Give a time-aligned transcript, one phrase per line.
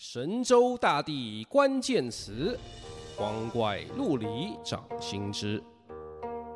[0.00, 2.56] 神州大地关键词，
[3.16, 5.60] 光怪陆离掌心之。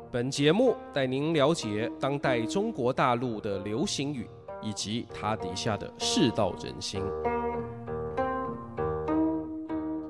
[0.09, 4.29] 本节目带您了解当代中国大陆的流行语
[4.61, 7.03] 以及它底下的世道人心。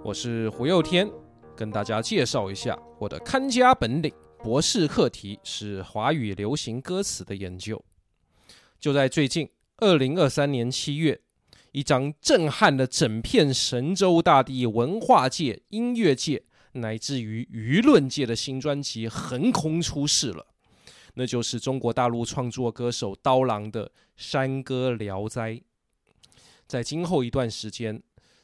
[0.03, 1.09] 我是胡又天，
[1.55, 4.13] 跟大家介绍一下我的看家本领。
[4.43, 7.83] 博士课题是华语流行歌词的研究。
[8.79, 11.22] 就在最近，二零二三年七月。
[11.73, 20.45] 一张震撼了整片神州大地文化界、音乐界，乃至于舆论界的新专辑横空出世了，
[21.15, 25.51] 那就是中国大陆创作歌手刀郎的《山歌聊斋》。
[26.67, 28.03] 在今后一段时间，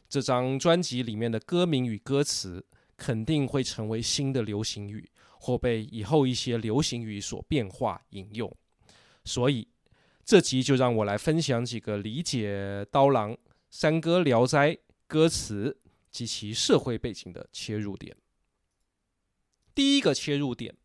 [0.10, 2.66] 这张专辑里面的歌名与歌词
[2.98, 5.08] 肯定会成为新的流行语，
[5.40, 8.52] 或被以后一些流行语所变化引用，
[9.24, 9.68] 所以。
[10.30, 13.34] 这集就让我来分享几个理解刀郎
[13.72, 14.74] 《山歌聊斋》
[15.08, 15.80] 歌词
[16.12, 18.16] 及其社会背景的切入点。
[19.74, 20.76] 第一个切入点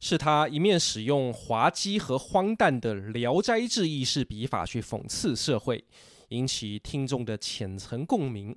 [0.00, 5.84] 是他一面使用滑稽和荒诞的《聊斋志异》式笔法去讽刺社会，
[6.30, 8.52] 引起听众的浅层共鸣；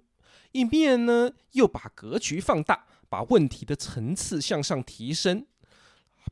[0.53, 5.45] 一面呢又把格局放大，把问题的层次向上提升，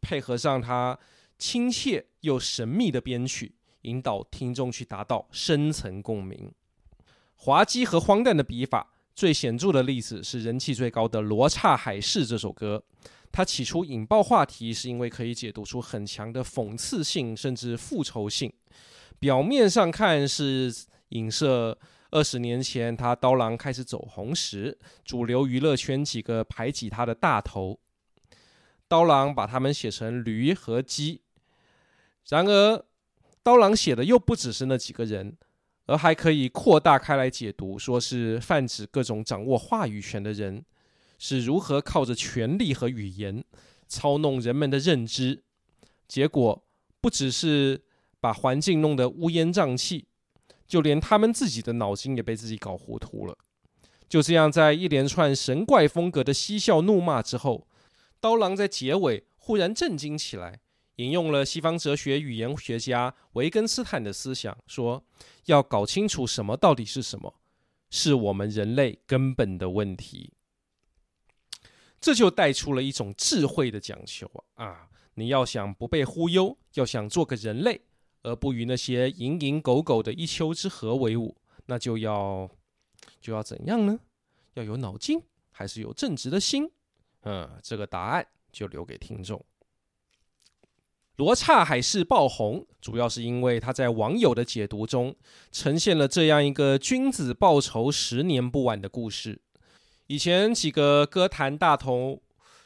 [0.01, 0.97] 配合上他
[1.37, 3.53] 亲切又神秘的编曲。
[3.81, 6.51] 引导听众去达到深层共鸣，
[7.35, 12.83] 滑稽和荒诞的笔法最显著的例子是人气最高的《罗刹海市》这首歌。
[13.31, 18.51] 它起初引爆话题，是因为可以解读出很强的讽刺性，甚至复仇性。
[19.19, 20.73] 表面上看是
[21.09, 21.77] 影射
[22.09, 27.79] 二十年前他刀郎开始走红时，主流娱乐圈几个排挤他的大头，
[28.87, 31.21] 刀郎把他们写成驴和鸡。
[32.27, 32.85] 然而，
[33.49, 35.35] 刀郎写的又不只是那几个人，
[35.87, 40.63] 而还可以扩大开来解读，说是泛指各种掌握话语权的人
[41.17, 43.43] 是如何靠着权力和语言
[43.87, 45.41] 操弄人们的认知，
[46.07, 46.63] 结果
[47.01, 47.81] 不只是
[48.19, 50.05] 把环境弄得乌烟瘴气，
[50.67, 53.35] 就连他们自己的脑筋也被自己搞糊涂了。
[54.07, 57.67] 就这样，在一连串神怪风格的嬉笑怒骂之后，
[58.19, 60.59] 刀郎在结尾忽然震惊起来。
[60.99, 65.01] 引用了西方哲学语言学家维根斯坦的思想，说
[65.45, 67.33] 要搞清楚什么到底是什么，
[67.89, 70.33] 是我们人类根本的问题。
[72.01, 74.89] 这就带出了一种智慧的讲求啊！
[75.13, 77.79] 你要想不被忽悠，要想做个人类，
[78.23, 82.49] 而不与那些蝇营狗苟的一丘之貉为伍，那就要
[83.21, 83.97] 就要怎样呢？
[84.55, 85.21] 要有脑筋，
[85.51, 86.69] 还是有正直的心？
[87.21, 89.45] 嗯，这个答案就留给听众。
[91.19, 95.13] 罗刹海市爆红，主要是因为他在网友的解读中
[95.51, 99.41] 呈现了这样一个君子报仇，十年不晚的故事。
[100.07, 102.21] 以前几个歌坛大头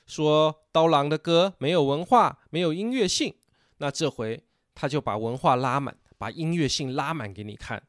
[0.05, 3.33] 说刀郎的歌没有文化，没有音乐性，
[3.79, 4.43] 那这回
[4.75, 7.81] 他就把文化拉满，把音乐性拉满给你看。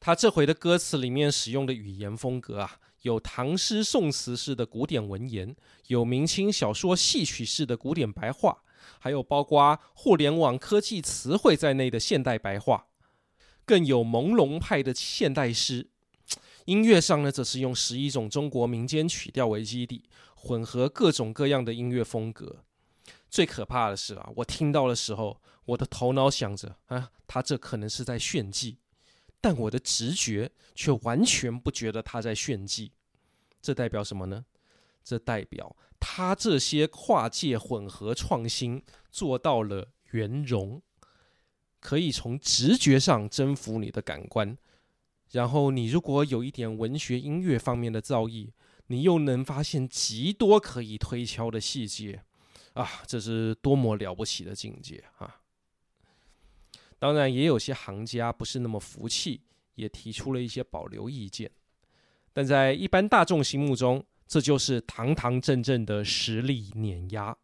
[0.00, 5.54] 他这回的歌词里面使用的语言风格啊，有唐诗宋词式的古典文言，
[5.88, 8.62] 有明清小说戏曲式的古典白话。
[8.98, 12.86] 还有包括互联网科技词汇在内的现代白话，
[13.64, 15.90] 更有朦胧派的现代诗。
[16.66, 22.64] 音乐上呢，则是用十一种中国民间曲调为基底，混合各种各样的音乐风格。
[23.30, 28.78] 最可怕的是啊，我听到的时候，我的头脑想着啊，他这可能是在炫技，
[29.40, 32.92] 但我的直觉却完全不觉得他在炫技。
[33.60, 34.44] 这代表什么呢？
[35.08, 40.82] 这代表他这些跨界混合创新做到了圆融，
[41.80, 44.58] 可以从直觉上征服你的感官。
[45.30, 48.50] 然后你如果有一点文学音乐方面的造诣，
[48.88, 52.22] 你又能发现极多可以推敲的细节
[52.74, 53.02] 啊！
[53.06, 55.40] 这是多么了不起的境界啊！
[56.98, 59.40] 当然，也有些行家不是那么服气，
[59.74, 61.50] 也提出了一些保留意见。
[62.34, 67.34] 但在一般大众心目中，这就是堂堂正正的实力碾压，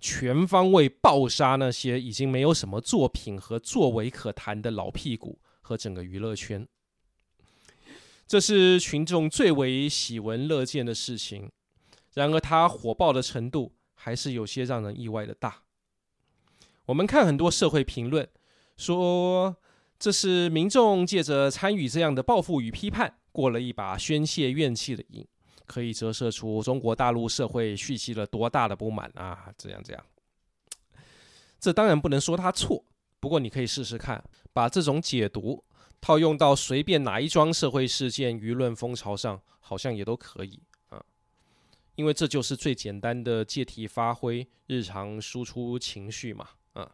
[0.00, 6.66] 全方位暴杀那些已经没有什么作品和作为可谈的老屁股和整个娱乐圈。
[8.26, 11.52] 这是群众最为喜闻乐见的事情。
[12.14, 15.62] 然而，它火爆的程度还是有些让人意外的大。
[16.86, 18.28] 我们看很多社会评论，
[18.76, 19.56] 说
[19.96, 25.24] 这是民众借着参与这样的报复与批判，过了一把宣泄怨气的瘾。
[25.66, 29.52] 可以折射出中国大陆社会蓄积了多大的不满啊！
[29.58, 30.06] 这样这样，
[31.58, 32.84] 这当然不能说他错，
[33.20, 34.22] 不过你可以试试看，
[34.52, 35.64] 把这种解读
[36.00, 41.04] 套用到随便哪一桩社会事件、舆论风潮上，好像也都可以啊。
[41.96, 46.90] 因为这就是最简单的借题发挥、日常输出情绪嘛，啊。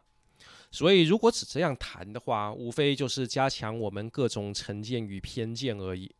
[0.71, 6.11] 所以如果只这样谈的话，无非就是加强我们各种成见与偏见而已。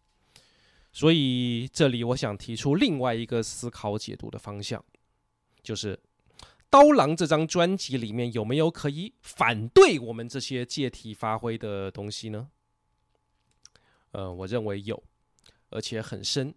[0.94, 4.82] 所以这里我想提出另外一个思考解读的方向，
[5.62, 6.00] 就是。
[6.70, 12.50] 刀郎这张专辑里面有没有可以反对我们这些借题发挥的东西呢？
[14.10, 15.04] 呃，我认为有，
[15.70, 16.56] 而且很深。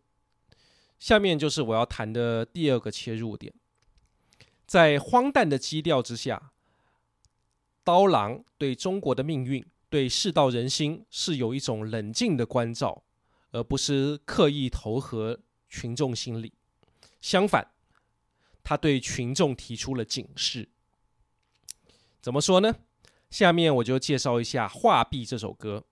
[0.98, 3.52] 下面就是我要谈的第二个切入点，
[4.66, 6.50] 在荒诞的基调之下，
[7.84, 13.04] 刀郎对中国的命运、对世道人心是有一种冷静的关照，
[13.52, 16.52] 而不是刻意投合群众心理。
[17.20, 17.72] 相反。
[18.68, 20.68] 他对群众提出了警示，
[22.20, 22.74] 怎么说呢？
[23.30, 25.84] 下面我就介绍一下《画壁》这首歌。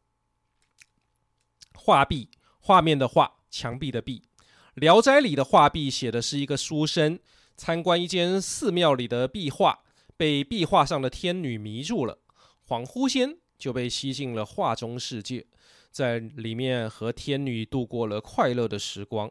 [1.73, 4.25] 画壁，画面的画，墙壁的壁。
[4.75, 7.21] 《聊斋》里的画壁写的是一个书生
[7.57, 9.85] 参观一间寺庙里的壁画，
[10.17, 12.19] 被壁画上的天女迷住了，
[12.67, 15.47] 恍惚间就被吸进了画中世界，
[15.95, 19.31] 在里面和天女度过了快乐的时光。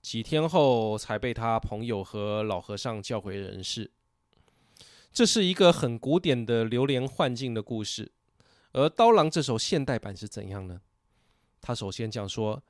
[0.00, 3.90] 几天后，才被他朋友和老和尚叫回人世。
[5.12, 8.12] 这是一个很古典的流连幻境的故事。
[8.70, 10.80] 而刀郎这首现代版是怎样呢？
[11.60, 12.62] 他首先讲说，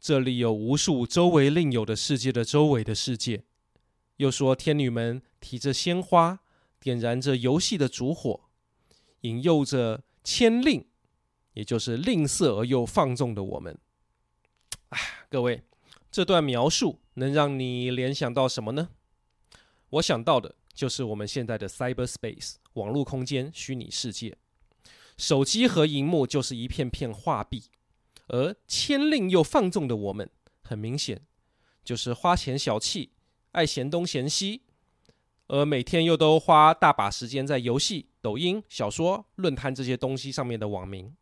[0.00, 3.44] 这里有无数周围另有的世界的周围的世界。
[4.16, 6.40] 又说天女们提着鲜花，
[6.80, 8.48] 点燃着游戏的烛火，
[9.20, 10.86] 引诱着千令，
[11.56, 13.76] 也就是吝啬而又放纵的我们。
[14.90, 14.98] 啊，
[15.28, 15.62] 各位。
[16.08, 18.88] 这段描述能让你联想到什么呢？
[19.90, 24.38] 我想到的就是我们现在的 cyberspace 网络空间、虚拟世界，
[25.18, 27.64] 手机和荧幕就是一片片画壁，
[28.28, 30.30] 而谦吝又放纵的我们，
[30.62, 31.20] 很明显
[31.84, 33.12] 就是花钱小气、
[33.52, 34.62] 爱嫌东嫌西，
[35.48, 41.14] 而每天又都花大把时间在游戏、抖音、小说、论坛这些东西上面的网民。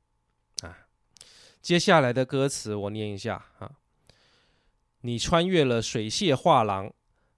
[1.64, 3.72] 接下来的歌词我念一下啊。
[5.00, 6.92] 你穿越了水榭画廊，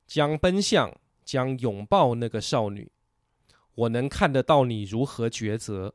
[0.04, 0.92] 将奔向，
[1.24, 2.90] 将拥抱那个少女。
[3.76, 5.94] 我能看得到你如何抉择，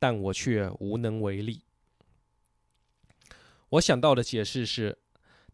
[0.00, 1.62] 但我却无能为力。
[3.68, 4.98] 我想到的解释是，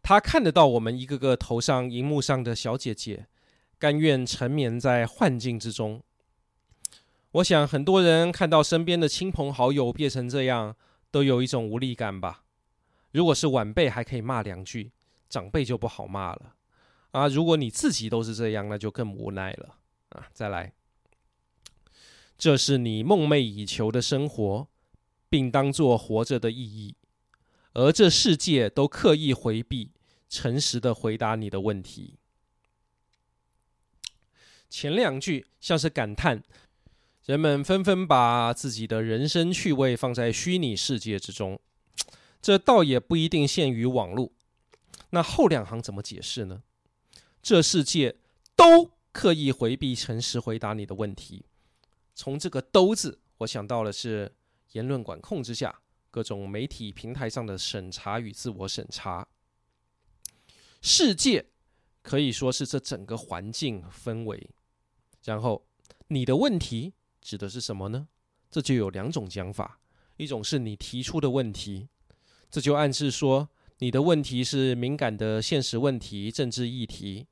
[0.01, 3.27] 他看得到我们一个个头上荧幕上的小姐姐，
[3.77, 6.01] 甘愿沉眠在幻境之中。
[7.33, 10.75] 我想很多人看到身边的亲朋好友变成这样，
[11.11, 12.43] 都有一种无力感吧。
[13.11, 14.91] 如果是晚辈，还可以骂两句。
[15.29, 16.55] 长辈就不好骂了
[17.11, 17.27] 啊！
[17.27, 19.75] 如果你自己都是这样，那就更无奈了
[20.07, 20.29] 啊！
[20.31, 20.71] 再来，
[22.37, 24.69] 这是你梦寐以求的生活，
[25.27, 26.95] 并当作活着的意义，
[27.73, 29.91] 而这世界都刻意回避，
[30.29, 32.17] 诚实的回答你的问题。
[34.69, 36.41] 前两句像是感叹，
[37.27, 41.59] 人们纷纷把自己的人生趣味放在虚拟世界之中，
[42.41, 44.31] 这倒也不一定限于网络。
[45.09, 46.63] 那后两行怎么解释呢？
[47.43, 48.15] 这世界
[48.55, 51.43] 都刻意回避诚实回答你的问题。
[52.15, 54.33] 从这个“都”字，我想到的是
[54.71, 59.27] 言论管控之下，各种媒体平台上的审查与自我审查。
[60.81, 61.47] 世界
[62.01, 64.49] 可以说是这整个环境氛围。
[65.25, 65.67] 然后
[66.07, 66.93] 你的问题
[67.27, 68.07] 指的是什么呢？
[68.49, 69.81] 这就有两种讲法：
[70.15, 71.89] 一种是你提出的问题，
[72.49, 73.49] 这就暗示说。
[73.79, 77.27] 你的问题是敏感的现实问题、政治议题，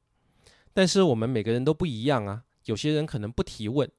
[0.73, 2.43] 但是我们每个人都不一样啊。
[2.65, 3.89] 有些人可能不提问，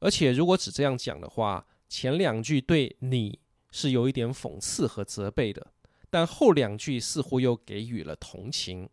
[0.00, 3.40] 而且如果只这样讲的话，前两句对你
[3.72, 5.72] 是有一点讽刺和责备的，
[6.10, 8.88] 但后两句似乎又给予了同情。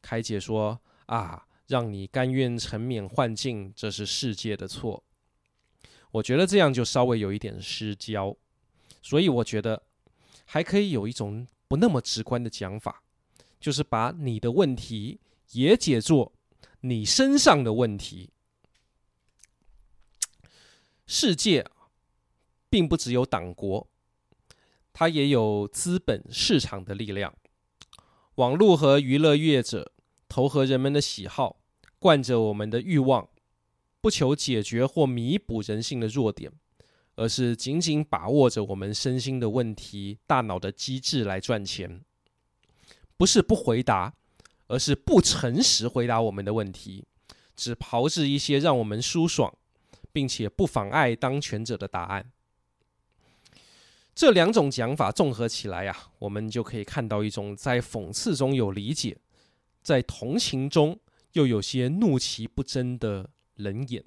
[0.00, 5.04] 开解说啊，让你甘愿沉湎幻境，这是世界的错。
[6.10, 8.36] 我觉得这样就稍微有一点失焦，
[9.00, 9.84] 所以我觉得。
[10.50, 13.02] 还可以有一种不那么直观的讲法，
[13.60, 15.20] 就是把你的问题
[15.52, 16.32] 也解作
[16.80, 18.30] 你身上的问题。
[21.06, 21.66] 世界
[22.70, 23.86] 并不只有党国，
[24.94, 27.36] 它也有资本市场的力量。
[28.36, 29.92] 网络和娱乐业者
[30.30, 31.57] 投合人们的喜好，
[31.98, 33.28] 惯着我们的欲望，
[34.00, 36.52] 不求解决或弥补人性的弱点。
[37.20, 42.00] 而是紧紧把握着我们身心的问题、大脑的机制来赚钱，
[43.16, 44.14] 不是不回答，
[44.68, 47.04] 而是不诚实回答我们的问题，
[47.56, 49.52] 只炮制一些让我们舒爽，
[50.12, 52.30] 并且不妨碍当权者的答案。
[54.14, 59.18] 这两种讲法综合起来啊，我们就可以看到一种在讽刺中有理解，
[59.82, 60.96] 在同情中
[61.32, 64.04] 又有些怒其不争的冷眼。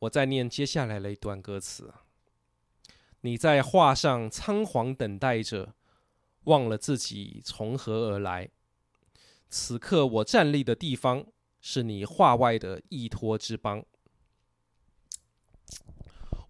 [0.00, 1.94] 我再念接下来的一段歌词：
[3.22, 5.74] 你在画上仓皇等待着，
[6.44, 8.50] 忘了自己从何而来。
[9.48, 11.26] 此刻我站立的地方，
[11.60, 13.84] 是你画外的异托之邦。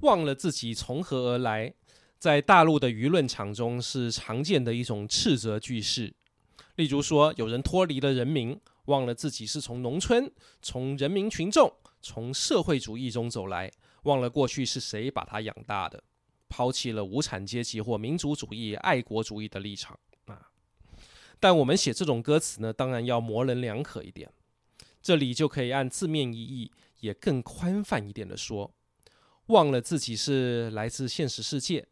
[0.01, 1.75] 忘了自己从何而来，
[2.19, 6.15] 在大陆的舆论场中是常见的一种斥责句式。
[6.77, 13.71] 例如说，有人脱离了人民，忘了自己是从农村、从人民群众、从社会主义中走来，
[14.03, 16.03] 忘了过去是谁把他养大的，
[16.49, 20.51] 抛弃了无产阶级或民族主义、爱国主义的立场啊。
[21.39, 24.31] 但我们写这种歌词呢，当然要模棱两可一点。
[25.01, 28.75] 这里就可以按字面意义，也更宽泛一点的说。
[29.49, 31.87] 忘了自己是来自现实世界，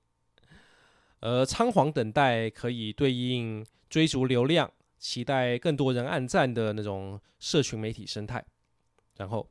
[1.21, 3.62] 而仓皇等待可以对应
[3.93, 8.43] 追逐流量、期待更多人按赞的那种社群媒体生态。
[9.19, 9.51] 然后，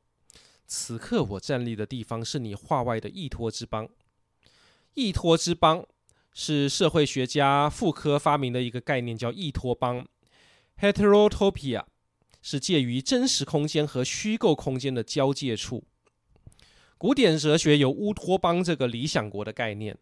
[0.66, 3.88] 此刻我站立的地方是你画外的异托之邦。
[4.96, 5.86] 异托之邦
[6.34, 10.08] 是社会学家傅柯发明的一个概念，叫异托邦
[10.80, 11.84] （Heterotopia），
[12.42, 15.84] 是介于真实空间和虚构空间的交界处。
[16.98, 19.96] 古典哲学有乌托邦这个理想国的概念，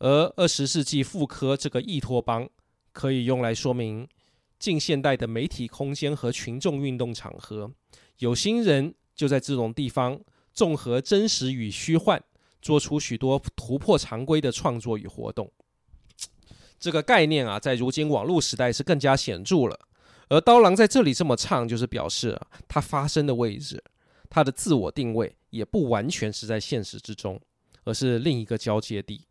[0.00, 2.50] 而二十世纪傅柯这个异托邦
[2.94, 4.08] 可以用来说明
[4.58, 7.70] 近现代的媒体空间和群众运动场合，
[8.20, 10.18] 有心人就在这种地方
[10.54, 12.22] 综合真实与虚幻，
[12.62, 15.52] 做出许多突破常规的创作与活动。
[16.78, 19.78] 这个概念啊，在如今网络时代是更加显著了。
[20.28, 23.82] 而刀郎在这里这么唱，就是表示啊，他发声的位置。
[24.30, 27.40] 他的自我定位也不完全是在现实之中，
[27.84, 29.26] 而是另一个交界地。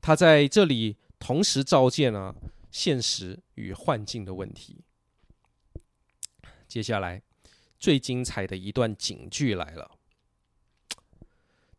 [0.00, 2.34] 他在这里同时召见了
[2.78, 4.84] 现实与幻境的问题。
[6.68, 7.22] 接下来
[7.78, 9.92] 最精彩的一段警句来了：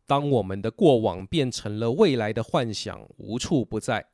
[0.06, 4.08] 当我们的过往变成了未来的幻想，无处不在，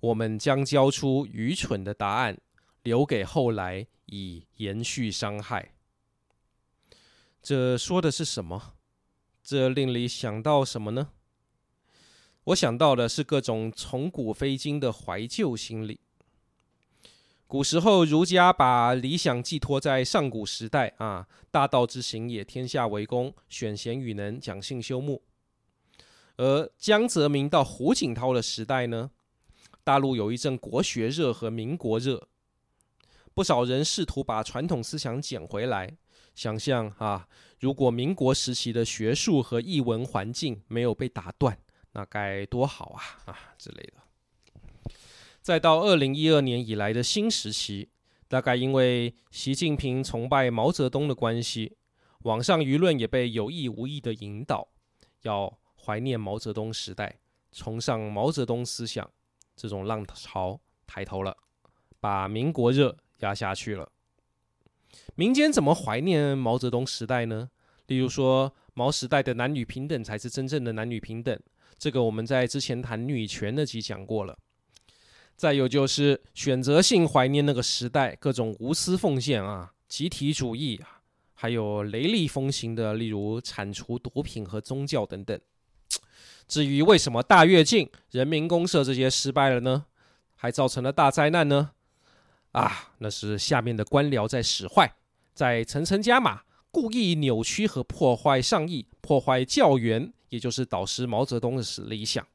[0.00, 2.38] 我们将交出愚蠢的答案，
[2.82, 5.74] 留给后来，以延续伤害。
[7.40, 8.74] 这说的是什么？
[9.42, 11.12] 这令你想到什么呢？
[12.46, 16.00] 我想到的是各种从古非今的怀旧心理。
[17.46, 25.22] 古时候，儒家把理想寄托在上古时代啊，大道之行也，天下为公，选贤与能，讲信修睦。
[26.36, 29.10] 而江泽民到胡锦涛的时代呢，
[29.84, 32.26] 大陆有一阵国学热和民国热，
[33.34, 35.96] 不少人试图把传统思想捡回来。
[36.34, 37.28] 想象啊，
[37.60, 41.58] 如果民国时期的学术和译文环境没有被打断，
[41.92, 44.92] 那该多好啊啊之类的。
[45.40, 47.88] 再到二零一二年以来的新时期，
[48.28, 51.76] 大概因为习近平崇拜毛泽东的关系，
[52.20, 54.68] 网上舆论也被有意无意的引导，
[55.22, 57.18] 要怀念毛泽东时代，
[57.50, 59.10] 崇尚毛泽东思想，
[59.56, 61.36] 这种浪潮抬头了，
[61.98, 63.90] 把民国热压下去了。
[65.16, 67.50] 民间怎么怀念毛泽东时代呢？
[67.86, 71.38] 例如说，毛时代的男女平等才是真正的男女平等，
[71.82, 74.38] 这个我们在之前谈女权那集讲过了。
[75.34, 81.02] 再有就是选择性怀念那个时代各种无私奉献啊、集体主义啊，
[81.34, 85.40] 还有雷厉风行的，例如铲除毒品和宗教等等。
[86.46, 89.86] 至于为什么大跃进、人民公社这些失败了呢？
[90.36, 91.72] 还造成了大灾难呢？
[92.52, 94.94] 啊，那是下面的官僚在使坏。
[95.34, 102.26] 在层层加码，故意扭曲和破坏上意，破坏教员，也就是导师毛泽东的理想。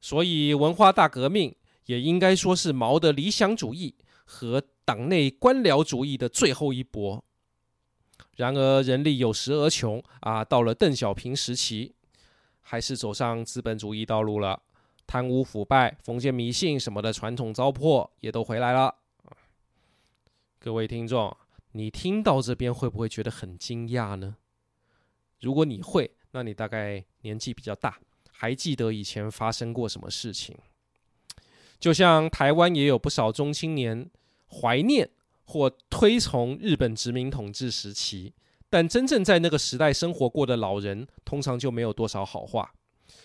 [0.00, 3.94] 所以，文化大革命也应该说是毛的理想主义
[4.24, 7.22] 和党内官僚主义的最后一搏。
[8.36, 11.94] 然而，人力有时而穷啊，到了邓小平时期，
[12.62, 14.62] 还是走上资本主义道路了，
[15.06, 18.94] 贪污腐败、封建迷信什么的传统糟粕也都回来了。
[20.58, 21.36] 各位听众。
[21.72, 24.36] 你听到这边会不会觉得很惊讶呢？
[25.40, 27.98] 如果你会，那你大概年纪比较大，
[28.30, 30.54] 还记得以前发生过什么事情？
[31.80, 34.10] 就像台湾也有不少中青年
[34.46, 35.08] 怀念
[35.46, 38.34] 或推崇日本殖民统治时期，
[38.68, 42.74] 但真正在那个时代生活过的老人，通常就没有多少好话，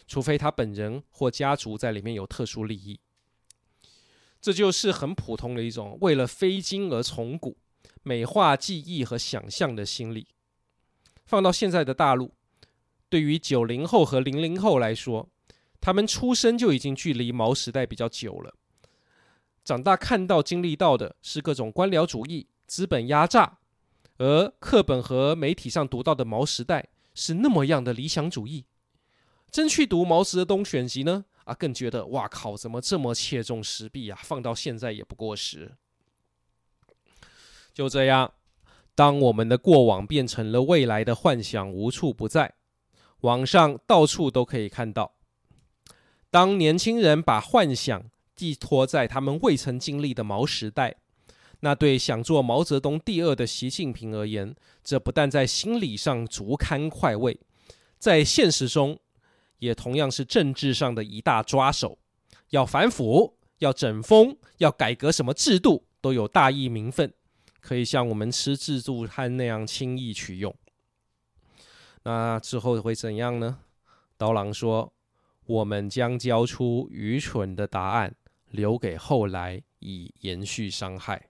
[0.07, 2.97] 除非他本人或家族在里面有特殊利益。
[4.39, 7.57] 这就是很普通的一种为了非金而从古。
[8.03, 10.29] 美化记忆和想象的心理，
[11.25, 12.31] 放到现在的大陆，
[13.11, 15.27] 对于九零后和零零后来说，
[15.81, 18.55] 他们出生就已经距离毛时代比较久了，
[19.65, 23.57] 长大看到、经历到的是各种官僚主义、资本压榨，
[24.17, 28.63] 而课本和媒体上读到的毛时代是那么样的理想主义。
[29.51, 31.25] 真去读毛泽东选集呢？
[31.43, 34.17] 啊，更觉得哇靠，怎么这么切中时弊啊？
[34.23, 35.73] 放到现在也不过时。
[37.73, 38.31] 就这样，
[38.95, 42.53] 当我们的过往变成了未来的幻想，无处不在，
[43.21, 45.13] 网上到处都可以看到。
[46.29, 48.03] 当年轻人把幻想
[48.35, 50.95] 寄托在他们未曾经历的毛时代，
[51.59, 57.39] 那对想做毛泽东第二的习近平而言，这不但在心理上足堪快慰，
[57.99, 58.97] 在现实中，
[59.59, 61.99] 也同样是政治上的一大抓手，
[62.49, 67.13] 要反腐，要整风，要改革什么制度，都有大义名分，
[67.59, 70.55] 可以像我们吃自助餐那样轻易取用。
[72.03, 73.59] 那之后会怎样呢？
[74.17, 74.93] 刀郎说
[75.45, 78.15] ：“我们将交出愚蠢的答案，
[78.49, 81.29] 留给后来，以延续伤害。”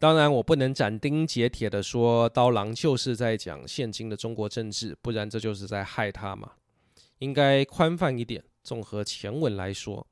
[0.00, 6.52] 当然，我不能斩钉截铁地说刀郎就是在讲现今的中国政治，不然这就是在害他嘛。
[7.18, 10.06] 应该宽泛一点，综合前文来说，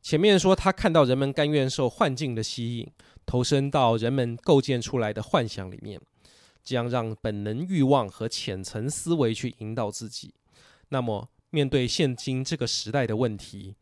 [0.00, 2.90] 前面说他看到人们甘愿受幻境的吸引，
[3.26, 6.00] 投身到人们构建出来的幻想里面，
[6.62, 10.34] 将让本能欲望和浅层思维去引导自己。
[10.88, 13.76] 那么，面对现今这个时代的问题，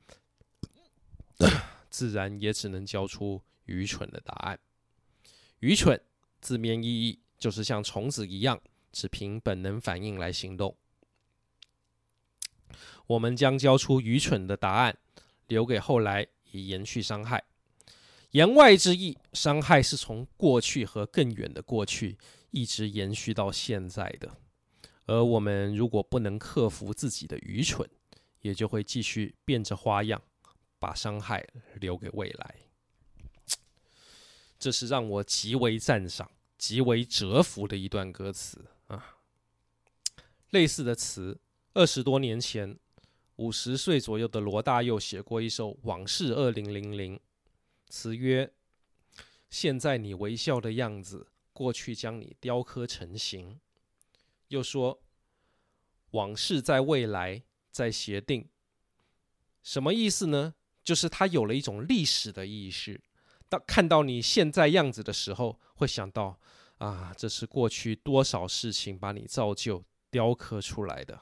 [1.91, 4.59] 自然也只能交出愚蠢的答案。
[5.61, 6.01] 愚蠢，
[6.41, 8.61] 字面意义就是像虫子一样，
[8.93, 10.77] 只凭本能反应来行动。
[13.07, 14.99] 我们将交出愚蠢的答案，
[15.47, 17.43] 留给后来以延续伤害。
[18.33, 22.19] 言外之意，伤害是从过去和更远的过去
[22.51, 24.37] 一直延续到现在的。
[25.07, 27.89] 而我们如果不能克服自己的愚蠢，
[28.41, 30.23] 也就会继续变着花样，
[30.79, 31.47] 把伤害
[31.81, 32.57] 留给未来。
[34.59, 39.17] 这是让我极为赞赏、极为折服的一段歌词啊！
[40.51, 41.41] 类似的词，
[41.75, 42.79] 二十多年前，
[43.37, 47.17] 五十岁左右的罗大佑写过一首《往事二零零零》，
[47.89, 48.53] 词曰
[49.49, 53.59] ：“现在你微笑的样子，过去将你雕刻成型。”
[54.49, 55.03] 又说
[56.13, 57.43] ：“往事在未来，
[57.73, 58.49] 在协定。”
[59.65, 60.55] 什么意思呢？
[60.85, 63.03] 就是他有了一种历史的意识。
[63.49, 66.39] 当看到你现在样子的时候，会想到
[66.79, 71.21] 啊，这是过去多少事情把你造就、雕刻出来的。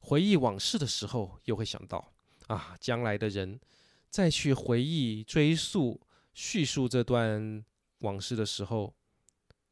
[0.00, 2.12] 回忆往事的时候，又会想到
[2.48, 3.60] 啊，将来的人
[4.08, 6.00] 再去回忆、追溯、
[6.34, 7.64] 叙述这段
[8.00, 8.94] 往事的时候，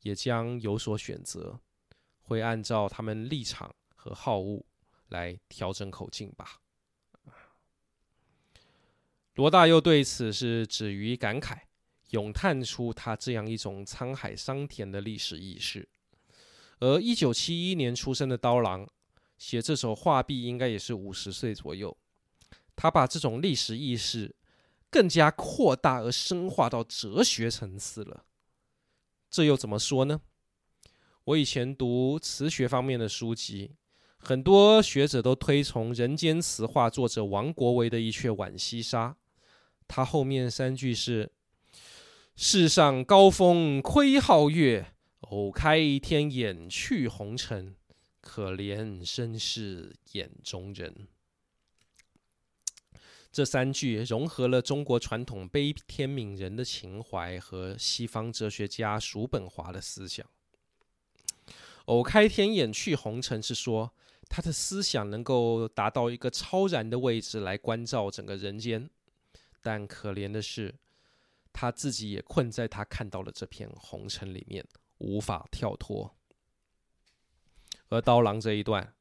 [0.01, 1.61] 也将有所选择，
[2.23, 4.65] 会按照他们立场和好恶
[5.09, 6.61] 来调整口径吧。
[9.35, 11.59] 罗大佑对此是止于感慨，
[12.11, 15.89] 咏叹出他这样一种沧海桑田的历史意识。
[16.81, 18.89] 而一九七一年出生的刀郎
[19.37, 21.97] 写这首画壁，应该也是五十岁左右。
[22.75, 24.35] 他把这种历史意识
[24.91, 28.25] 更加扩大而深化到哲学层次了。
[29.31, 30.21] 这又怎么说呢？
[31.25, 33.73] 我以前读词学方面的书籍，
[34.17, 39.11] 很多学者都推崇人间词话作者王国维的一阙《浣溪沙》。
[39.87, 41.31] 他后面三句是
[42.35, 47.77] ：“世上高峰窥皓月，偶开一天眼去红尘，
[48.23, 51.09] 可怜身是眼中人。”
[53.31, 60.27] 这三句融合了中国传统悲天悯人的情怀和西方哲学家叔本华的思想。
[61.85, 63.95] 偶开天眼去红尘是说
[64.29, 68.91] 他的思想能够达到一个超然的位置来关照整个人间。
[69.63, 70.75] 但可怜的是，
[71.53, 74.67] 他自己也困在他看到的这片红尘里面，
[74.99, 76.15] 无法跳脱。
[77.89, 78.95] 而刀郎这一段，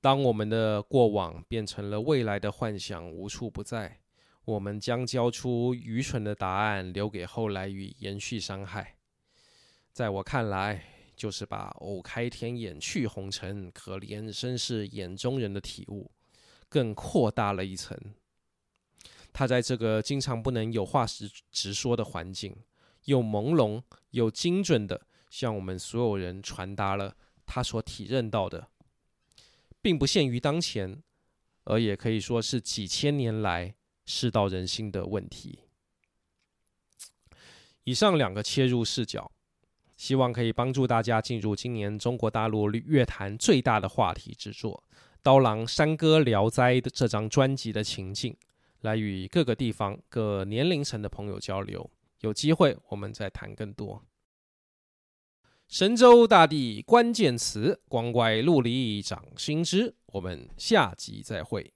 [0.00, 4.00] 当我们的过往变成了未来的幻想，无处不在，
[4.44, 8.96] 我们将交出愚蠢的答案，留给后来与延续伤害。
[9.92, 10.84] 在我看来，
[11.16, 16.10] 就是把“偶开天眼去红尘，可怜身是眼中人”的体悟，
[16.68, 17.98] 更扩大了一层。
[19.32, 22.56] 他在这个经常不能有话实直说的环境，
[23.06, 28.68] 又朦胧又精准地向我们所有人传达了他所体认到的，
[29.80, 31.02] 并不限于当前，
[31.64, 35.60] 而也可以说是几千年来世道人心的问题。
[37.84, 39.32] 以上两个切入视角，
[39.96, 44.84] 希望可以帮助大家进入今年中国大陆乐坛最大的话题之作
[45.22, 48.36] 《刀郎山歌聊斋》的这张专辑的情境，
[48.80, 51.90] 来与各个地方、各年龄层的朋友交流。
[52.20, 54.04] 有机会我们再谈更多。
[55.68, 59.94] 神州大地关键词，光怪陆离掌心之。
[60.06, 61.74] 我们下集再会。